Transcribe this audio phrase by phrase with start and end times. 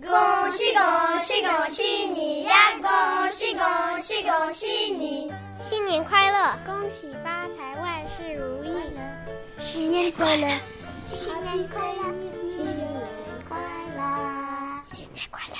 [0.00, 2.53] 恭喜恭喜恭喜你呀！
[2.81, 5.29] 恭喜恭喜恭喜你！
[5.61, 6.57] 新年快乐！
[6.65, 8.71] 恭喜发财，万事如意！
[9.59, 10.47] 新年快乐！
[11.13, 12.03] 新年快乐！
[12.49, 12.87] 新年
[13.49, 13.59] 快
[13.97, 14.81] 乐！
[14.93, 15.57] 新年快乐！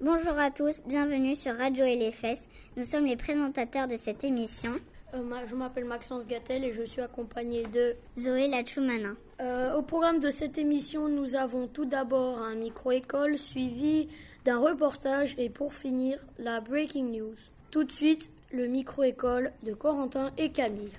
[0.00, 2.46] Bonjour à tous, bienvenue sur Radio et les Fesses.
[2.76, 4.78] Nous sommes les présentateurs de cette émission.
[5.14, 9.14] Euh, je m'appelle Maxence Gattel et je suis accompagné de Zoé Lachumana.
[9.40, 14.08] Euh, au programme de cette émission, nous avons tout d'abord un micro-école suivi
[14.44, 17.36] d'un reportage et pour finir, la breaking news.
[17.70, 20.90] Tout de suite, le micro-école de Corentin et Camille.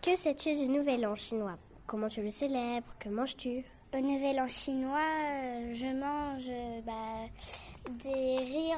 [0.00, 1.58] Que sais-tu du Nouvel An chinois?
[1.86, 2.94] Comment tu le célèbres?
[2.98, 3.64] Que manges-tu?
[3.94, 6.50] Au Nouvel An chinois, euh, je mange
[6.86, 7.28] bah,
[8.02, 8.31] des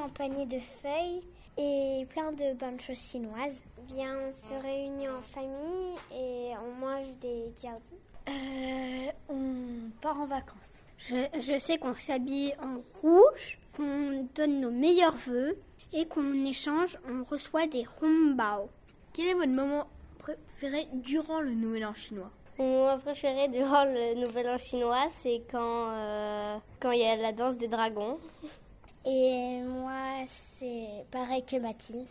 [0.05, 1.23] en panier de feuilles
[1.57, 3.63] et plein de bonnes choses chinoises.
[3.87, 7.95] Bien, on se réunit en famille et on mange des jiaozi.
[8.29, 10.79] Euh, on part en vacances.
[10.99, 15.57] Je, sais qu'on s'habille en rouge, qu'on donne nos meilleurs vœux
[15.93, 18.69] et qu'on échange, on reçoit des hongbao.
[19.13, 19.87] Quel est votre moment
[20.19, 22.31] préféré durant le Nouvel An chinois?
[22.59, 27.17] Mon moment préféré durant le Nouvel An chinois, c'est quand euh, quand il y a
[27.17, 28.19] la danse des dragons.
[29.07, 32.09] Et moi, c'est pareil que Mathilde.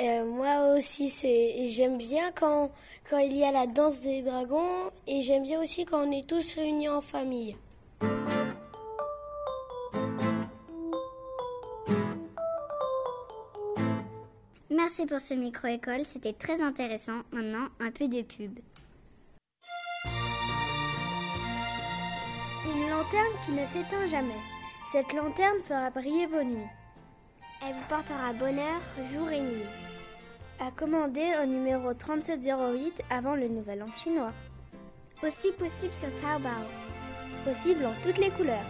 [0.00, 2.70] Euh, moi aussi, c'est j'aime bien quand
[3.08, 6.26] quand il y a la danse des dragons et j'aime bien aussi quand on est
[6.26, 7.56] tous réunis en famille.
[14.70, 17.22] Merci pour ce micro-école, c'était très intéressant.
[17.30, 18.58] Maintenant, un peu de pub.
[22.66, 24.53] Une lanterne qui ne s'éteint jamais.
[24.94, 26.70] Cette lanterne fera briller vos nuits.
[27.66, 28.80] Elle vous portera bonheur
[29.12, 29.66] jour et nuit.
[30.60, 34.30] À commander au numéro 3708 avant le nouvel an chinois.
[35.24, 36.52] Aussi possible sur Taobao.
[37.44, 38.64] Possible en toutes les couleurs.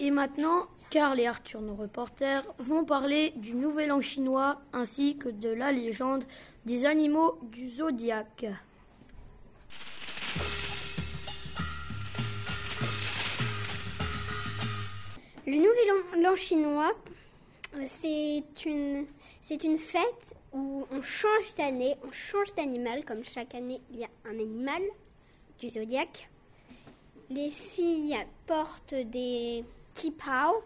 [0.00, 5.28] Et maintenant, Karl et Arthur, nos reporters, vont parler du nouvel an chinois ainsi que
[5.28, 6.24] de la légende
[6.66, 8.46] des animaux du zodiaque.
[15.48, 16.92] Le Nouvel An chinois,
[17.86, 19.06] c'est une,
[19.78, 24.38] fête où on change d'année, on change d'animal, comme chaque année il y a un
[24.38, 24.82] animal
[25.58, 26.28] du zodiaque.
[27.30, 29.64] Les filles portent des
[29.94, 30.62] tipao,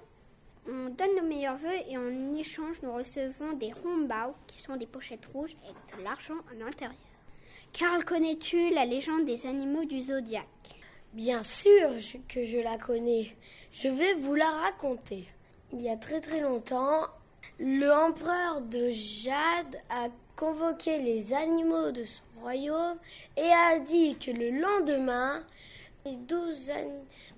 [0.66, 4.87] on donne nos meilleurs voeux et en échange nous recevons des hongbao, qui sont des
[4.87, 6.98] pochettes rouges avec de l'argent à l'intérieur.
[7.72, 10.48] Karl, connais-tu la légende des animaux du zodiaque
[11.12, 11.90] Bien sûr
[12.26, 13.36] que je la connais.
[13.70, 15.26] Je vais vous la raconter.
[15.70, 17.06] Il y a très très longtemps,
[17.60, 22.96] l'empereur de Jade a convoqué les animaux de son royaume
[23.36, 25.44] et a dit que le lendemain,
[26.06, 26.72] les douze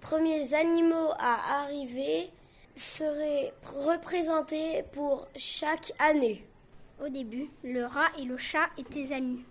[0.01, 2.31] premiers animaux à arriver
[2.77, 6.47] seraient représentés pour chaque année.
[7.05, 9.45] Au début, le rat et le chat étaient amis.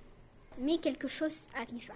[0.60, 1.94] Mais quelque chose arriva.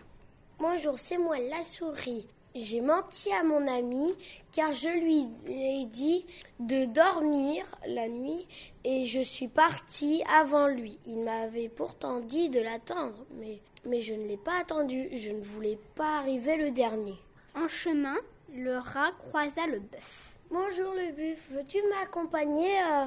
[0.59, 2.25] Bonjour, c'est moi la souris.
[2.55, 4.15] J'ai menti à mon ami
[4.51, 6.25] car je lui ai dit
[6.59, 8.47] de dormir la nuit
[8.83, 10.97] et je suis partie avant lui.
[11.05, 15.09] Il m'avait pourtant dit de l'attendre, mais, mais je ne l'ai pas attendu.
[15.13, 17.19] Je ne voulais pas arriver le dernier.
[17.53, 18.17] En chemin,
[18.51, 20.33] le rat croisa le bœuf.
[20.49, 23.05] Bonjour le bœuf, veux-tu m'accompagner euh,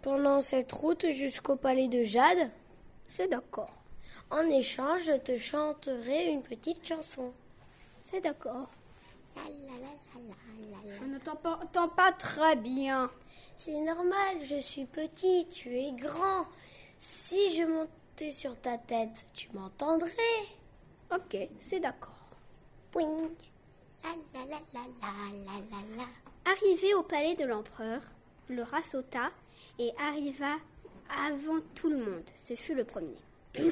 [0.00, 2.50] pendant cette route jusqu'au palais de Jade?
[3.06, 3.70] C'est d'accord.
[4.30, 7.32] En échange, je te chanterai une petite chanson.
[8.04, 8.68] C'est d'accord.
[9.36, 13.10] Je ne t'entends pas très bien.
[13.56, 16.46] C'est normal, je suis petit, tu es grand.
[16.98, 20.10] Si je montais sur ta tête, tu m'entendrais.
[21.14, 22.12] Ok, c'est d'accord.
[26.44, 28.00] Arrivé au palais de l'empereur,
[28.48, 29.30] le rat sauta
[29.78, 30.56] et arriva
[31.28, 32.24] avant tout le monde.
[32.44, 33.16] Ce fut le premier.
[33.56, 33.64] C'est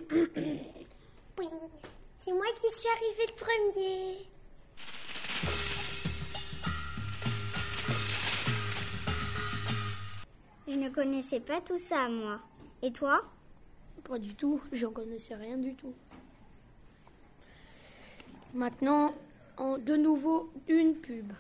[2.33, 4.17] moi qui suis arrivé le premier.
[10.67, 12.41] Je ne connaissais pas tout ça, moi.
[12.83, 13.23] Et toi?
[14.05, 15.93] Pas du tout, j'en connaissais rien du tout.
[18.55, 19.15] Maintenant,
[19.59, 21.31] en, de nouveau, une pub.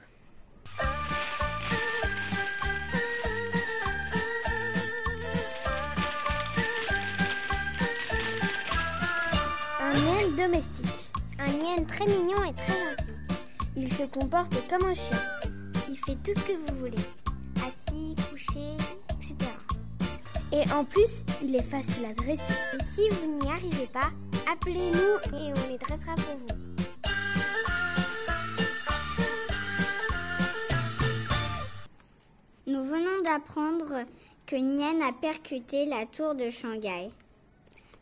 [10.44, 10.86] Domestique.
[11.38, 13.12] Un miel très mignon et très gentil.
[13.76, 15.18] Il se comporte comme un chien.
[15.88, 17.02] Il fait tout ce que vous voulez.
[17.56, 18.76] Assis, couché,
[19.10, 19.34] etc.
[20.52, 22.52] Et en plus, il est facile à dresser.
[22.74, 24.10] Et si vous n'y arrivez pas,
[24.52, 26.64] appelez-nous et on les dressera pour vous.
[32.66, 34.04] Nous venons d'apprendre
[34.46, 37.10] que Nian a percuté la tour de Shanghai.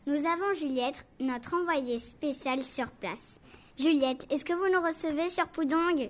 [0.05, 3.39] Nous avons Juliette, notre envoyée spéciale sur place.
[3.79, 6.09] Juliette, est-ce que vous nous recevez sur Pudong?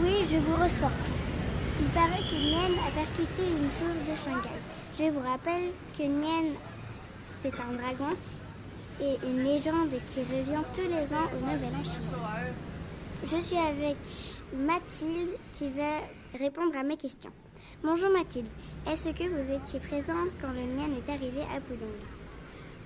[0.00, 0.92] Oui, je vous reçois.
[1.78, 4.48] Il paraît que Nian a percuté une tour de Shanghai.
[4.98, 6.54] Je vous rappelle que Nian,
[7.42, 8.16] c'est un dragon
[8.98, 11.84] et une légende qui revient tous les ans au Nouvel An.
[13.26, 13.98] Je suis avec
[14.54, 15.98] Mathilde qui va
[16.38, 17.32] répondre à mes questions.
[17.82, 18.48] Bonjour Mathilde,
[18.86, 21.88] est-ce que vous étiez présente quand le Nian est arrivé à Pudong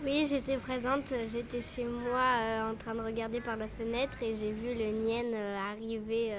[0.04, 1.04] Oui, j'étais présente.
[1.32, 4.90] J'étais chez moi euh, en train de regarder par la fenêtre et j'ai vu le
[4.90, 6.32] Nian euh, arriver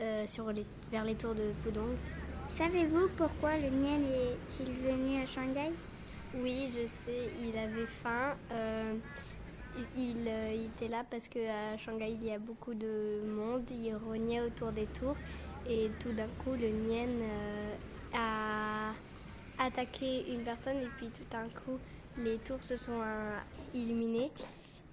[0.00, 1.96] euh, sur les, vers les tours de Pudong.
[2.48, 5.72] Savez-vous pourquoi le Nian est-il venu à Shanghai
[6.34, 8.36] Oui, je sais, il avait faim.
[9.96, 13.64] Il, il, était là parce qu'à Shanghai, il y a beaucoup de monde.
[13.70, 15.16] Il rognait autour des tours.
[15.68, 17.74] Et tout d'un coup, le Nien euh,
[18.14, 20.76] a attaqué une personne.
[20.76, 21.78] Et puis tout d'un coup,
[22.18, 23.38] les tours se sont euh,
[23.74, 24.30] illuminées.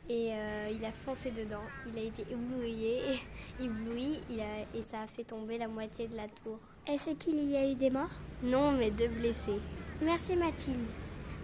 [0.09, 1.63] Et euh, il a foncé dedans.
[1.87, 3.19] Il a été ébloui,
[3.61, 6.59] ébloui il a, et ça a fait tomber la moitié de la tour.
[6.87, 8.19] Est-ce qu'il y a eu des morts?
[8.43, 9.59] Non, mais deux blessés.
[10.01, 10.77] Merci Mathilde.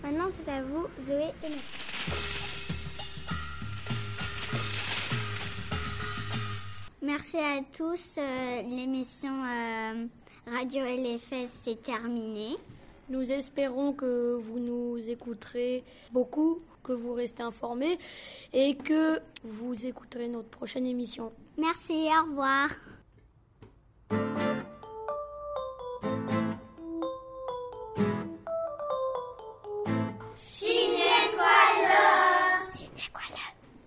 [0.04, 2.39] Maintenant, c'est à vous, Zoé et merci.
[7.10, 8.18] Merci à tous.
[8.20, 10.06] Euh, L'émission euh,
[10.46, 12.56] Radio LFS c'est terminée.
[13.10, 17.98] Nous espérons que vous nous écouterez beaucoup, que vous restez informés
[18.54, 21.32] et que vous écouterez notre prochaine émission.
[21.58, 22.70] Merci, au revoir.